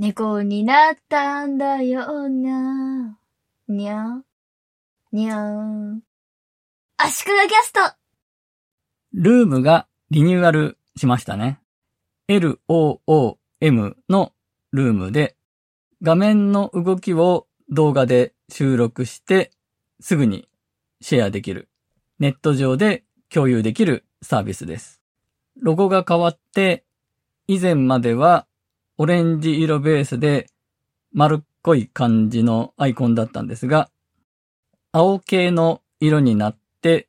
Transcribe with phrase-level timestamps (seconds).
[0.00, 3.18] 猫になったんだよな。
[3.66, 4.22] にゃ
[5.10, 6.02] にゃーん。
[6.96, 7.80] 足利キャスト
[9.12, 11.58] ルームがリニューアルしましたね。
[12.28, 14.32] LOOM の
[14.70, 15.34] ルームで、
[16.00, 19.50] 画面の動きを動画で収録して、
[19.98, 20.48] すぐに
[21.00, 21.68] シェアできる、
[22.20, 25.02] ネット上で共有できるサービスです。
[25.60, 26.84] ロゴが変わって、
[27.48, 28.46] 以前までは
[29.00, 30.48] オレンジ色ベースで
[31.12, 33.90] 丸っこい感じのアイコンだったんですが、
[34.90, 37.08] 青系の色になって、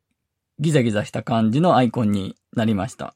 [0.59, 3.16] ギザギザした感じのアイコンになりました。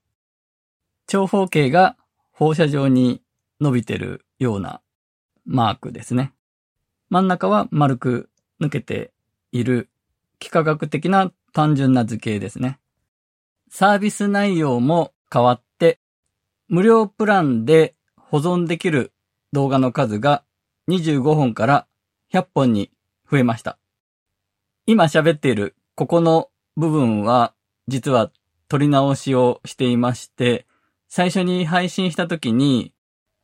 [1.06, 1.98] 長方形が
[2.32, 3.22] 放射状に
[3.62, 4.82] 伸びてるような
[5.46, 6.34] マークですね。
[7.10, 9.12] 真ん中は丸く抜けて
[9.52, 9.92] いる
[10.40, 12.80] 幾何学的な単純な図形ですね。
[13.70, 16.00] サービス内容も変わって、
[16.70, 17.94] 無料プランで
[18.34, 19.14] 保存できる
[19.52, 20.44] 動画の数が
[20.90, 21.86] 25本から
[22.34, 22.90] 100本に
[23.30, 23.78] 増えました。
[24.88, 27.54] 今喋っているここの部分は
[27.88, 28.32] 実は
[28.70, 30.66] 撮り直しをしていまして、
[31.10, 32.92] 最初に配信した時に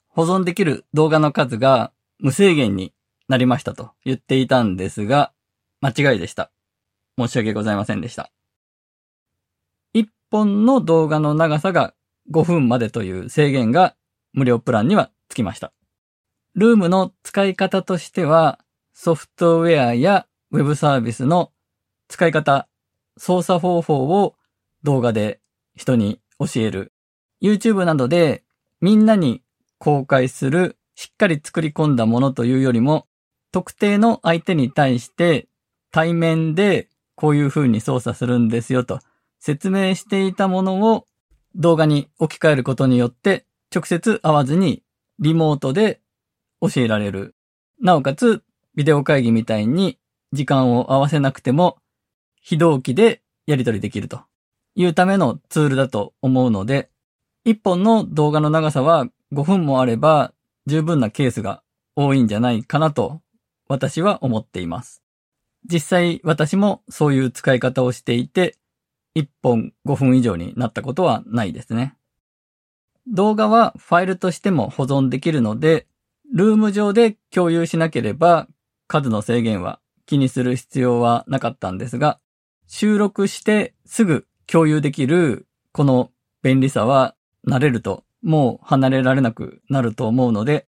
[0.08, 2.92] 保存できる動画の数が無制限に
[3.28, 5.32] なりましたと言っていたんですが、
[5.82, 6.50] 間違いでした。
[7.16, 8.32] 申し訳ございませんでした。
[9.94, 11.94] 1本の動画の長さが
[12.32, 13.96] 5分までという制限が
[14.34, 15.74] 無料プランにはつきました。
[16.56, 18.60] ルームの使い方としては、
[18.94, 21.52] ソフトウェアやウェブサービスの
[22.08, 22.68] 使い方、
[23.18, 24.36] 操作方法を
[24.84, 25.40] 動画で
[25.76, 26.94] 人に教える。
[27.42, 28.44] YouTube などで
[28.82, 29.42] みんなに
[29.78, 33.08] 公開するしっかり作り込んだものというよりも、
[33.52, 35.48] 特定の相手に対して
[35.92, 39.00] 対面でこういう風に操作するんですよと
[39.40, 41.06] 説明していたものを
[41.56, 44.84] 動画に置き換えることによって直接会わずに
[45.20, 46.02] リモートで
[46.62, 47.36] 教えられる。
[47.82, 48.44] なおかつ
[48.76, 49.98] ビデオ会議みたいに
[50.34, 51.78] 時間を合わせなくても
[52.42, 54.22] 非同期でやり取りできると
[54.76, 56.90] いうためのツールだと思うので、
[57.46, 60.34] 一本の動画の長さは5分もあれば
[60.66, 61.64] 十分なケースが
[61.96, 63.22] 多いんじゃないかなと
[63.68, 65.04] 私は思っています。
[65.70, 68.56] 実際私もそういう使い方をしていて、
[69.16, 71.96] 1本5分以上になったことはないですね。
[73.12, 75.88] 動画はファイルとしても保存できるので、
[76.34, 78.48] ルーム上で共有しなければ
[78.88, 82.20] 数の制限は気にする必要はなかったんですが、
[82.68, 86.12] 収録してすぐ共有できるこの
[86.44, 87.16] 便利さは
[87.48, 90.68] 慣れるともう離れられなくなると思うので、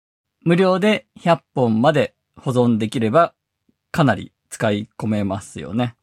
[0.43, 3.34] 無料で100本まで保存できれば
[3.91, 5.97] かなり使い込めますよね。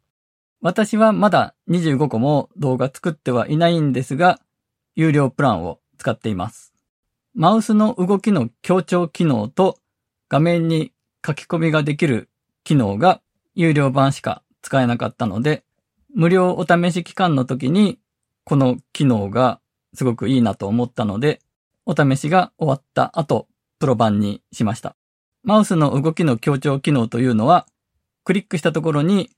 [0.62, 4.40] 私はまだ25個も動画作ってはいないんですが、
[4.96, 6.73] 有料プランを使っています。
[7.35, 9.78] マウスの動きの強調機能と
[10.29, 10.91] 画面に
[11.23, 12.28] 書き込みができる
[12.63, 13.22] 機能が
[13.53, 15.63] 有料版しか使えなかったので、
[16.16, 18.00] 無料お試し期間の時に
[18.45, 19.59] この機能が
[19.94, 21.40] すごくいいなと思ったので、
[21.85, 23.47] お試しが終わった後、
[23.78, 24.95] プロ版にしました。
[25.44, 27.67] マウスの動きの強調機能というのは、
[28.23, 29.29] クリックしたところに、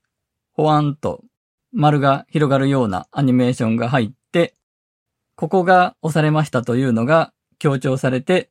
[0.52, 1.24] ほわんと
[1.72, 4.54] 丸が広がるようなアニメーションが入って、
[5.36, 8.50] ここが押されましたというのが強調されて、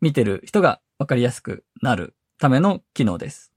[0.00, 3.52] 見てる人がわかりやすくなるための機能です。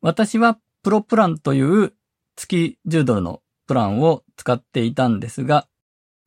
[0.00, 1.92] 私はプロプランという
[2.36, 5.66] 月10ドルのプランを使っていたんですが、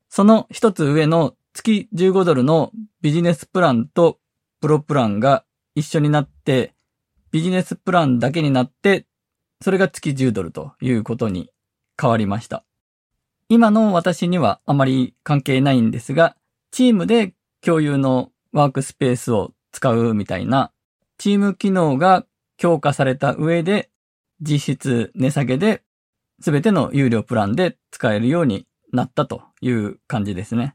[0.08, 4.18] その一つ上の月15ドルのビジネスプランと
[4.60, 5.44] プロプランが
[5.74, 6.74] 一緒になって、
[7.30, 9.06] ビジネスプランだけになって、
[9.62, 11.50] それが月10ドルということに
[12.00, 12.64] 変わりました。
[13.52, 16.36] 今の私にはあまり関係ないんですが、
[16.70, 20.72] チームで共有のワークスペースを使うみたいな、
[21.18, 22.24] チーム機能が
[22.56, 23.90] 強化された上で、
[24.40, 25.82] 実質値下げで、
[26.40, 30.74] すべての有料プランで使えるようになったという感じですね。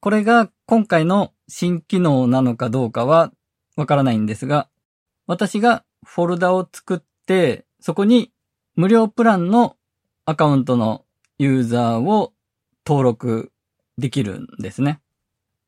[0.00, 3.30] これが今回の新機能なのかどうかは
[3.76, 4.68] わからないんですが、
[5.28, 8.32] 私がフォルダを作って、そこに
[8.74, 9.76] 無料プランの
[10.24, 11.04] アカウントの
[11.38, 12.32] ユーザーを
[12.86, 13.52] 登録
[13.96, 15.00] できるんですね。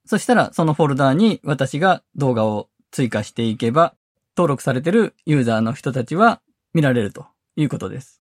[0.04, 3.94] そしたらそのフォルダーに私が動画を追加していけば、
[4.36, 6.40] 登録されているユーザーの人たちは
[6.74, 7.26] 見られると
[7.56, 8.20] いうことです。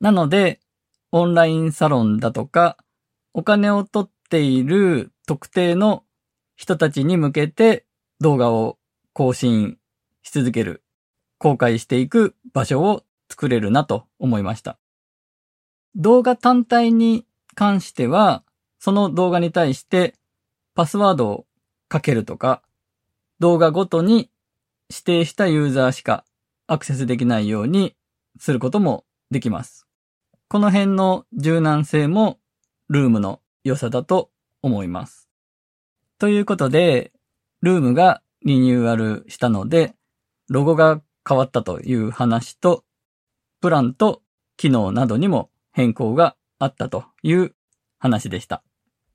[0.00, 0.60] なので、
[1.12, 2.78] オンラインサロンだとか、
[3.34, 6.04] お金を取っている特定の
[6.56, 7.84] 人たちに向けて
[8.20, 8.78] 動画を
[9.12, 9.76] 更新
[10.22, 10.82] し続ける、
[11.38, 14.79] 公開していく場所を作れるなと思いました。
[15.96, 18.44] 動画単体に関しては、
[18.78, 20.14] その動画に対して
[20.74, 21.46] パスワードを
[21.88, 22.62] かけるとか、
[23.38, 24.30] 動画ごとに
[24.90, 26.24] 指定したユーザーしか
[26.66, 27.96] アクセスできないように
[28.38, 29.86] することもできます。
[30.48, 32.38] この辺の柔軟性も
[32.88, 34.30] ルームの良さだと
[34.62, 35.28] 思います。
[36.18, 37.12] ということで、
[37.62, 39.94] ルームがリニューアルしたので、
[40.48, 42.84] ロゴが変わったという話と、
[43.60, 44.22] プランと
[44.56, 47.54] 機能などにも変更があったという
[47.98, 48.62] 話でした。